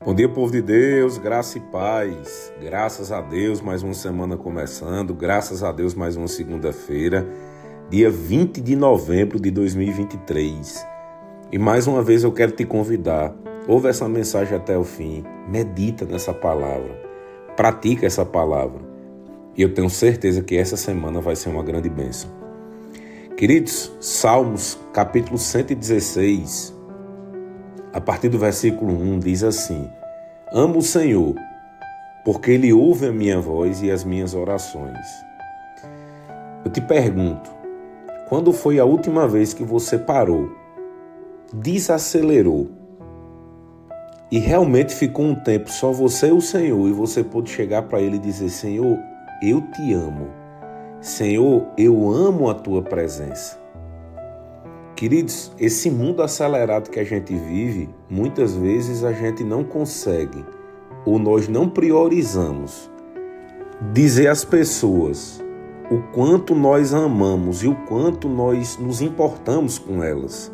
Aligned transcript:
Bom 0.00 0.14
dia, 0.14 0.28
povo 0.28 0.52
de 0.52 0.62
Deus, 0.62 1.18
graça 1.18 1.58
e 1.58 1.60
paz. 1.60 2.52
Graças 2.62 3.10
a 3.10 3.20
Deus, 3.20 3.60
mais 3.60 3.82
uma 3.82 3.92
semana 3.92 4.36
começando. 4.36 5.12
Graças 5.12 5.64
a 5.64 5.72
Deus, 5.72 5.92
mais 5.92 6.16
uma 6.16 6.28
segunda-feira, 6.28 7.26
dia 7.90 8.08
20 8.08 8.60
de 8.60 8.76
novembro 8.76 9.40
de 9.40 9.50
2023. 9.50 10.86
E 11.50 11.58
mais 11.58 11.88
uma 11.88 12.00
vez 12.00 12.22
eu 12.22 12.30
quero 12.30 12.52
te 12.52 12.64
convidar. 12.64 13.34
Ouve 13.66 13.88
essa 13.88 14.08
mensagem 14.08 14.56
até 14.56 14.78
o 14.78 14.84
fim. 14.84 15.24
Medita 15.48 16.04
nessa 16.04 16.32
palavra. 16.32 16.94
Pratica 17.56 18.06
essa 18.06 18.24
palavra. 18.24 18.80
E 19.56 19.62
eu 19.62 19.74
tenho 19.74 19.90
certeza 19.90 20.42
que 20.42 20.56
essa 20.56 20.76
semana 20.76 21.20
vai 21.20 21.34
ser 21.34 21.48
uma 21.48 21.64
grande 21.64 21.90
bênção. 21.90 22.30
Queridos, 23.36 23.92
Salmos, 24.00 24.78
capítulo 24.92 25.38
116, 25.38 26.77
a 27.92 28.00
partir 28.00 28.28
do 28.28 28.38
versículo 28.38 28.92
1, 28.92 29.18
diz 29.20 29.42
assim: 29.42 29.90
Amo 30.52 30.78
o 30.78 30.82
Senhor, 30.82 31.34
porque 32.24 32.50
Ele 32.50 32.72
ouve 32.72 33.06
a 33.06 33.12
minha 33.12 33.40
voz 33.40 33.82
e 33.82 33.90
as 33.90 34.04
minhas 34.04 34.34
orações. 34.34 35.06
Eu 36.64 36.70
te 36.70 36.80
pergunto, 36.80 37.50
quando 38.28 38.52
foi 38.52 38.78
a 38.78 38.84
última 38.84 39.26
vez 39.26 39.54
que 39.54 39.64
você 39.64 39.98
parou, 39.98 40.50
desacelerou 41.52 42.68
e 44.30 44.38
realmente 44.38 44.94
ficou 44.94 45.24
um 45.24 45.34
tempo 45.34 45.70
só 45.70 45.90
você 45.90 46.28
e 46.28 46.32
o 46.32 46.40
Senhor 46.40 46.86
e 46.88 46.92
você 46.92 47.24
pôde 47.24 47.50
chegar 47.50 47.82
para 47.82 48.00
Ele 48.00 48.16
e 48.16 48.20
dizer: 48.20 48.50
Senhor, 48.50 48.98
eu 49.42 49.62
te 49.72 49.94
amo. 49.94 50.28
Senhor, 51.00 51.66
eu 51.78 52.10
amo 52.10 52.50
a 52.50 52.54
tua 52.54 52.82
presença. 52.82 53.58
Queridos, 54.98 55.52
esse 55.60 55.88
mundo 55.92 56.24
acelerado 56.24 56.90
que 56.90 56.98
a 56.98 57.04
gente 57.04 57.32
vive, 57.32 57.88
muitas 58.10 58.56
vezes 58.56 59.04
a 59.04 59.12
gente 59.12 59.44
não 59.44 59.62
consegue 59.62 60.44
ou 61.06 61.20
nós 61.20 61.46
não 61.46 61.68
priorizamos 61.68 62.90
dizer 63.92 64.26
às 64.26 64.44
pessoas 64.44 65.40
o 65.88 65.98
quanto 66.12 66.52
nós 66.52 66.92
amamos 66.92 67.62
e 67.62 67.68
o 67.68 67.76
quanto 67.86 68.28
nós 68.28 68.76
nos 68.76 69.00
importamos 69.00 69.78
com 69.78 70.02
elas. 70.02 70.52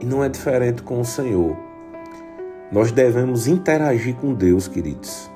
E 0.00 0.04
não 0.04 0.24
é 0.24 0.28
diferente 0.28 0.82
com 0.82 1.00
o 1.00 1.04
Senhor. 1.04 1.56
Nós 2.72 2.90
devemos 2.90 3.46
interagir 3.46 4.16
com 4.16 4.34
Deus, 4.34 4.66
queridos. 4.66 5.30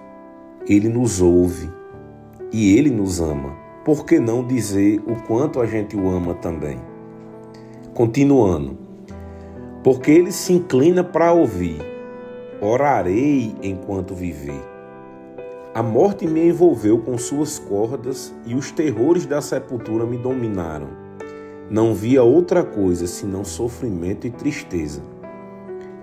Ele 0.67 0.89
nos 0.89 1.21
ouve 1.21 1.71
e 2.53 2.77
ele 2.77 2.91
nos 2.91 3.21
ama. 3.21 3.57
Por 3.85 4.05
que 4.05 4.19
não 4.19 4.45
dizer 4.45 5.01
o 5.07 5.15
quanto 5.29 5.61
a 5.61 5.67
gente 5.67 5.97
o 5.97 6.11
ama 6.11 6.35
também? 6.35 6.90
Continuando, 7.95 8.79
porque 9.83 10.13
ele 10.13 10.31
se 10.31 10.53
inclina 10.53 11.03
para 11.03 11.33
ouvir, 11.33 11.77
orarei 12.61 13.53
enquanto 13.63 14.15
viver. 14.15 14.63
A 15.75 15.83
morte 15.83 16.27
me 16.27 16.49
envolveu 16.49 16.99
com 16.99 17.19
suas 17.19 17.59
cordas 17.59 18.33
e 18.47 18.55
os 18.55 18.71
terrores 18.71 19.27
da 19.27 19.41
sepultura 19.41 20.07
me 20.07 20.17
dominaram. 20.17 20.89
Não 21.69 21.93
via 21.93 22.23
outra 22.23 22.63
coisa 22.63 23.09
senão 23.09 23.45
sofrimento 23.45 24.25
e 24.27 24.31
tristeza. 24.31 25.03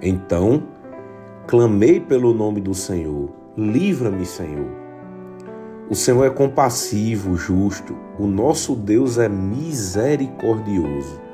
Então, 0.01 0.63
clamei 1.47 2.01
pelo 2.01 2.33
nome 2.33 2.59
do 2.59 2.73
Senhor, 2.73 3.29
livra-me, 3.57 4.25
Senhor. 4.25 4.67
O 5.89 5.95
Senhor 5.95 6.25
é 6.25 6.29
compassivo, 6.29 7.37
justo, 7.37 7.95
o 8.19 8.27
nosso 8.27 8.75
Deus 8.75 9.17
é 9.17 9.29
misericordioso. 9.29 11.26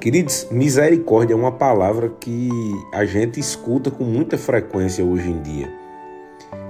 Queridos, 0.00 0.48
misericórdia 0.50 1.34
é 1.34 1.36
uma 1.36 1.52
palavra 1.52 2.08
que 2.08 2.48
a 2.90 3.04
gente 3.04 3.38
escuta 3.38 3.90
com 3.90 4.02
muita 4.02 4.38
frequência 4.38 5.04
hoje 5.04 5.30
em 5.30 5.42
dia. 5.42 5.70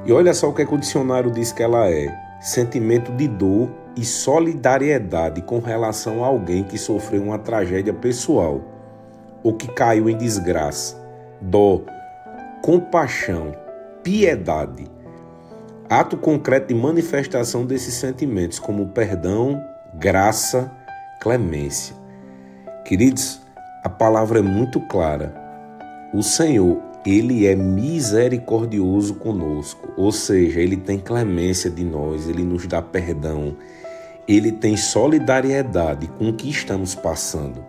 E 0.04 0.10
olha 0.10 0.34
só 0.34 0.48
o 0.48 0.52
que, 0.52 0.62
é 0.62 0.66
que 0.66 0.74
o 0.74 0.78
dicionário 0.78 1.30
diz 1.30 1.52
que 1.52 1.62
ela 1.62 1.88
é: 1.88 2.12
sentimento 2.40 3.12
de 3.12 3.28
dor 3.28 3.70
e 3.94 4.04
solidariedade 4.04 5.42
com 5.42 5.60
relação 5.60 6.24
a 6.24 6.26
alguém 6.26 6.64
que 6.64 6.76
sofreu 6.76 7.22
uma 7.22 7.38
tragédia 7.38 7.94
pessoal 7.94 8.62
ou 9.44 9.54
que 9.54 9.68
caiu 9.68 10.10
em 10.10 10.16
desgraça. 10.16 11.00
Dó, 11.40 11.82
compaixão, 12.62 13.54
piedade. 14.02 14.90
Ato 15.88 16.16
concreto 16.16 16.66
de 16.66 16.74
manifestação 16.74 17.64
desses 17.64 17.94
sentimentos, 17.94 18.58
como 18.58 18.88
perdão, 18.88 19.62
graça, 19.94 20.68
clemência. 21.20 21.99
Queridos, 22.84 23.40
a 23.84 23.88
palavra 23.88 24.40
é 24.40 24.42
muito 24.42 24.80
clara. 24.80 25.34
O 26.12 26.22
Senhor, 26.22 26.82
ele 27.06 27.46
é 27.46 27.54
misericordioso 27.54 29.14
conosco, 29.14 29.92
ou 29.96 30.10
seja, 30.10 30.60
ele 30.60 30.76
tem 30.76 30.98
clemência 30.98 31.70
de 31.70 31.84
nós, 31.84 32.28
ele 32.28 32.42
nos 32.42 32.66
dá 32.66 32.82
perdão, 32.82 33.56
ele 34.26 34.52
tem 34.52 34.76
solidariedade 34.76 36.08
com 36.08 36.30
o 36.30 36.32
que 36.32 36.50
estamos 36.50 36.94
passando. 36.94 37.64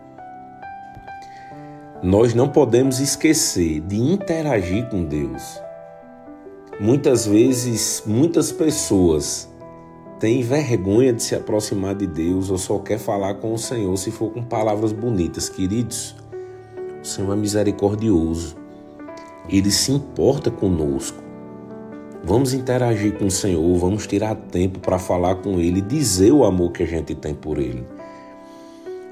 Nós 2.02 2.34
não 2.34 2.50
podemos 2.50 3.00
esquecer 3.00 3.80
de 3.82 3.98
interagir 3.98 4.90
com 4.90 5.04
Deus. 5.04 5.62
Muitas 6.80 7.28
vezes, 7.28 8.02
muitas 8.08 8.52
pessoas 8.52 9.51
tem 10.22 10.44
vergonha 10.44 11.12
de 11.12 11.24
se 11.24 11.34
aproximar 11.34 11.96
de 11.96 12.06
Deus 12.06 12.52
ou 12.52 12.58
só 12.60 12.78
quer 12.78 13.00
falar 13.00 13.34
com 13.34 13.56
o 13.56 13.58
Senhor 13.58 13.98
se 13.98 14.12
for 14.12 14.30
com 14.30 14.44
palavras 14.44 14.92
bonitas. 14.92 15.50
Queridos, 15.50 16.16
o 17.02 17.04
Senhor 17.04 17.34
é 17.34 17.36
misericordioso. 17.36 18.56
Ele 19.50 19.72
se 19.72 19.92
importa 19.92 20.52
conosco. 20.52 21.18
Vamos 22.24 22.54
interagir 22.54 23.18
com 23.18 23.26
o 23.26 23.32
Senhor, 23.32 23.76
vamos 23.80 24.06
tirar 24.06 24.36
tempo 24.36 24.78
para 24.80 25.00
falar 25.00 25.38
com 25.38 25.60
Ele 25.60 25.80
e 25.80 25.82
dizer 25.82 26.32
o 26.32 26.46
amor 26.46 26.72
que 26.72 26.84
a 26.84 26.88
gente 26.88 27.16
tem 27.16 27.34
por 27.34 27.58
Ele. 27.58 27.84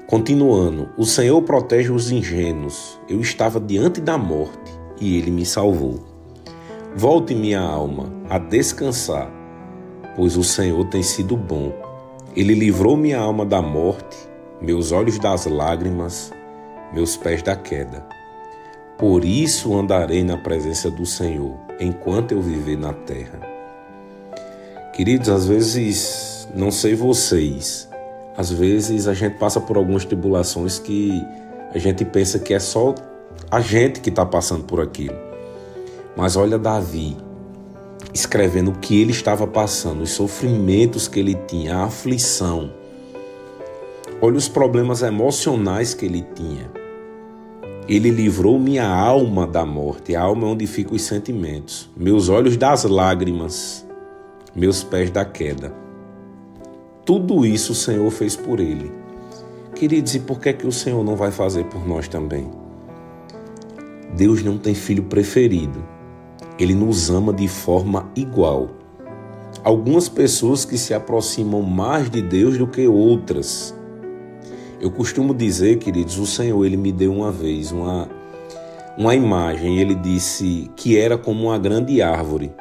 Continuando, 0.06 0.90
o 0.96 1.04
Senhor 1.04 1.42
protege 1.42 1.90
os 1.90 2.12
ingênuos. 2.12 3.00
Eu 3.08 3.20
estava 3.20 3.58
diante 3.58 4.00
da 4.00 4.16
morte 4.16 4.72
e 5.00 5.18
Ele 5.18 5.32
me 5.32 5.44
salvou. 5.44 5.98
Volte 6.94 7.34
minha 7.34 7.60
alma 7.60 8.12
a 8.28 8.38
descansar 8.38 9.39
pois 10.20 10.36
o 10.36 10.44
Senhor 10.44 10.84
tem 10.84 11.02
sido 11.02 11.34
bom. 11.34 11.72
Ele 12.36 12.52
livrou 12.52 12.94
minha 12.94 13.18
alma 13.18 13.46
da 13.46 13.62
morte, 13.62 14.18
meus 14.60 14.92
olhos 14.92 15.18
das 15.18 15.46
lágrimas, 15.46 16.30
meus 16.92 17.16
pés 17.16 17.42
da 17.42 17.56
queda. 17.56 18.04
Por 18.98 19.24
isso 19.24 19.74
andarei 19.74 20.22
na 20.22 20.36
presença 20.36 20.90
do 20.90 21.06
Senhor, 21.06 21.54
enquanto 21.80 22.32
eu 22.32 22.42
viver 22.42 22.76
na 22.76 22.92
terra. 22.92 23.40
Queridos, 24.92 25.30
às 25.30 25.46
vezes, 25.46 26.46
não 26.54 26.70
sei 26.70 26.94
vocês, 26.94 27.88
às 28.36 28.52
vezes 28.52 29.08
a 29.08 29.14
gente 29.14 29.38
passa 29.38 29.58
por 29.58 29.78
algumas 29.78 30.04
tribulações 30.04 30.78
que 30.78 31.18
a 31.74 31.78
gente 31.78 32.04
pensa 32.04 32.38
que 32.38 32.52
é 32.52 32.58
só 32.58 32.94
a 33.50 33.62
gente 33.62 34.00
que 34.00 34.10
está 34.10 34.26
passando 34.26 34.64
por 34.64 34.82
aquilo. 34.82 35.16
Mas 36.14 36.36
olha 36.36 36.58
Davi, 36.58 37.16
escrevendo 38.12 38.70
o 38.70 38.78
que 38.78 39.00
ele 39.00 39.12
estava 39.12 39.46
passando, 39.46 40.02
os 40.02 40.10
sofrimentos 40.10 41.08
que 41.08 41.20
ele 41.20 41.34
tinha, 41.46 41.76
a 41.76 41.84
aflição. 41.84 42.72
Olha 44.20 44.36
os 44.36 44.48
problemas 44.48 45.02
emocionais 45.02 45.94
que 45.94 46.04
ele 46.04 46.26
tinha. 46.34 46.70
Ele 47.88 48.10
livrou 48.10 48.58
minha 48.58 48.86
alma 48.86 49.46
da 49.46 49.64
morte, 49.64 50.14
a 50.14 50.22
alma 50.22 50.46
é 50.46 50.50
onde 50.50 50.66
ficam 50.66 50.94
os 50.94 51.02
sentimentos, 51.02 51.90
meus 51.96 52.28
olhos 52.28 52.56
das 52.56 52.84
lágrimas, 52.84 53.84
meus 54.54 54.84
pés 54.84 55.10
da 55.10 55.24
queda. 55.24 55.72
Tudo 57.04 57.44
isso 57.44 57.72
o 57.72 57.74
Senhor 57.74 58.10
fez 58.10 58.36
por 58.36 58.60
ele. 58.60 58.92
Queridos, 59.74 60.14
e 60.14 60.20
por 60.20 60.38
que, 60.38 60.50
é 60.50 60.52
que 60.52 60.66
o 60.66 60.72
Senhor 60.72 61.02
não 61.02 61.16
vai 61.16 61.30
fazer 61.30 61.64
por 61.64 61.86
nós 61.88 62.06
também? 62.06 62.50
Deus 64.14 64.42
não 64.42 64.58
tem 64.58 64.74
filho 64.74 65.04
preferido. 65.04 65.82
Ele 66.60 66.74
nos 66.74 67.08
ama 67.10 67.32
de 67.32 67.48
forma 67.48 68.10
igual. 68.14 68.68
Algumas 69.64 70.10
pessoas 70.10 70.64
que 70.64 70.76
se 70.76 70.92
aproximam 70.92 71.62
mais 71.62 72.10
de 72.10 72.20
Deus 72.20 72.58
do 72.58 72.66
que 72.66 72.86
outras. 72.86 73.74
Eu 74.78 74.90
costumo 74.90 75.34
dizer, 75.34 75.78
queridos, 75.78 76.18
o 76.18 76.26
Senhor 76.26 76.64
ele 76.64 76.76
me 76.76 76.92
deu 76.92 77.12
uma 77.12 77.32
vez 77.32 77.72
uma 77.72 78.08
uma 78.98 79.14
imagem, 79.14 79.78
ele 79.78 79.94
disse 79.94 80.70
que 80.76 80.98
era 80.98 81.16
como 81.16 81.44
uma 81.46 81.58
grande 81.58 82.02
árvore. 82.02 82.52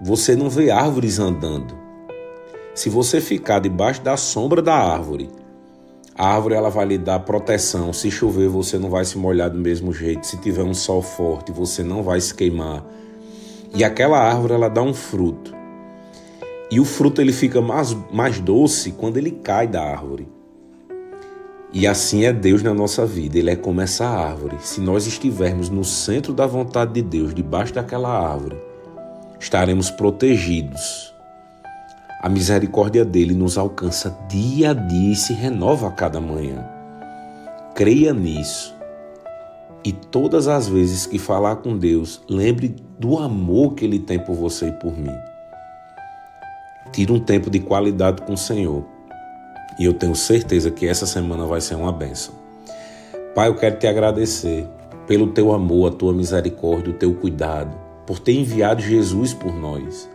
Você 0.00 0.36
não 0.36 0.48
vê 0.48 0.70
árvores 0.70 1.18
andando. 1.18 1.76
Se 2.74 2.88
você 2.88 3.20
ficar 3.20 3.58
debaixo 3.58 4.00
da 4.02 4.16
sombra 4.16 4.62
da 4.62 4.74
árvore, 4.74 5.28
a 6.14 6.28
árvore 6.28 6.54
ela 6.54 6.70
vai 6.70 6.86
lhe 6.86 6.98
dar 6.98 7.18
proteção. 7.20 7.92
Se 7.92 8.10
chover, 8.10 8.48
você 8.48 8.78
não 8.78 8.90
vai 8.90 9.04
se 9.04 9.18
molhar 9.18 9.50
do 9.50 9.58
mesmo 9.58 9.92
jeito. 9.92 10.26
Se 10.26 10.36
tiver 10.36 10.62
um 10.62 10.74
sol 10.74 11.02
forte, 11.02 11.50
você 11.50 11.82
não 11.82 12.02
vai 12.02 12.20
se 12.20 12.32
queimar. 12.32 12.84
E 13.74 13.84
aquela 13.84 14.18
árvore 14.18 14.54
ela 14.54 14.68
dá 14.68 14.82
um 14.82 14.94
fruto. 14.94 15.54
E 16.70 16.80
o 16.80 16.84
fruto 16.84 17.20
ele 17.20 17.32
fica 17.32 17.60
mais, 17.60 17.96
mais 18.12 18.40
doce 18.40 18.92
quando 18.92 19.16
ele 19.16 19.30
cai 19.30 19.66
da 19.66 19.82
árvore. 19.82 20.28
E 21.74 21.86
assim 21.86 22.24
é 22.24 22.32
Deus 22.34 22.62
na 22.62 22.74
nossa 22.74 23.06
vida, 23.06 23.38
Ele 23.38 23.50
é 23.50 23.56
como 23.56 23.80
essa 23.80 24.06
árvore. 24.06 24.58
Se 24.60 24.78
nós 24.78 25.06
estivermos 25.06 25.70
no 25.70 25.82
centro 25.82 26.34
da 26.34 26.46
vontade 26.46 26.92
de 26.92 27.00
Deus, 27.00 27.34
debaixo 27.34 27.72
daquela 27.72 28.10
árvore, 28.10 28.60
estaremos 29.40 29.90
protegidos. 29.90 31.14
A 32.20 32.28
misericórdia 32.28 33.06
dele 33.06 33.34
nos 33.34 33.56
alcança 33.56 34.14
dia 34.28 34.72
a 34.72 34.74
dia 34.74 35.12
e 35.12 35.16
se 35.16 35.32
renova 35.32 35.88
a 35.88 35.92
cada 35.92 36.20
manhã. 36.20 36.62
Creia 37.74 38.12
nisso. 38.12 38.76
E 39.84 39.92
todas 39.92 40.46
as 40.46 40.68
vezes 40.68 41.06
que 41.06 41.18
falar 41.18 41.56
com 41.56 41.76
Deus, 41.76 42.22
lembre 42.28 42.74
do 42.98 43.18
amor 43.18 43.74
que 43.74 43.84
Ele 43.84 43.98
tem 43.98 44.18
por 44.18 44.36
você 44.36 44.68
e 44.68 44.72
por 44.72 44.96
mim. 44.96 45.14
Tire 46.92 47.10
um 47.10 47.18
tempo 47.18 47.50
de 47.50 47.58
qualidade 47.58 48.22
com 48.22 48.34
o 48.34 48.38
Senhor. 48.38 48.84
E 49.78 49.84
eu 49.84 49.94
tenho 49.94 50.14
certeza 50.14 50.70
que 50.70 50.86
essa 50.86 51.06
semana 51.06 51.46
vai 51.46 51.60
ser 51.60 51.74
uma 51.74 51.92
benção. 51.92 52.34
Pai, 53.34 53.48
eu 53.48 53.56
quero 53.56 53.78
te 53.78 53.86
agradecer 53.86 54.68
pelo 55.06 55.28
teu 55.28 55.52
amor, 55.52 55.90
a 55.90 55.94
tua 55.94 56.12
misericórdia, 56.12 56.92
o 56.92 56.96
teu 56.96 57.14
cuidado, 57.14 57.76
por 58.06 58.20
ter 58.20 58.34
enviado 58.34 58.82
Jesus 58.82 59.34
por 59.34 59.52
nós. 59.52 60.08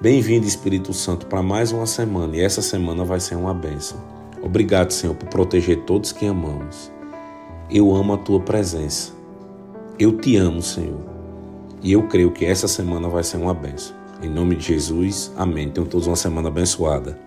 Bem-vindo, 0.00 0.46
Espírito 0.46 0.92
Santo, 0.94 1.26
para 1.26 1.42
mais 1.42 1.70
uma 1.72 1.86
semana 1.86 2.36
e 2.36 2.40
essa 2.40 2.62
semana 2.62 3.04
vai 3.04 3.20
ser 3.20 3.34
uma 3.34 3.52
benção. 3.52 3.98
Obrigado, 4.42 4.92
Senhor, 4.92 5.16
por 5.16 5.28
proteger 5.28 5.82
todos 5.82 6.12
que 6.12 6.24
amamos. 6.24 6.95
Eu 7.68 7.94
amo 7.96 8.14
a 8.14 8.16
tua 8.16 8.38
presença. 8.38 9.12
Eu 9.98 10.18
te 10.18 10.36
amo, 10.36 10.62
Senhor. 10.62 11.00
E 11.82 11.92
eu 11.92 12.06
creio 12.06 12.30
que 12.30 12.44
essa 12.44 12.68
semana 12.68 13.08
vai 13.08 13.24
ser 13.24 13.38
uma 13.38 13.52
benção. 13.52 13.96
Em 14.22 14.28
nome 14.28 14.54
de 14.54 14.66
Jesus, 14.66 15.32
amém. 15.36 15.68
Tenham 15.68 15.86
todos 15.88 16.06
uma 16.06 16.16
semana 16.16 16.48
abençoada. 16.48 17.25